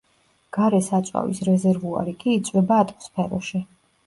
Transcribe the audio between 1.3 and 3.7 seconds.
რეზერვუარი კი იწვება ატმოსფეროში.